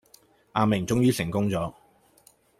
[0.53, 1.71] 阿明終於成功咗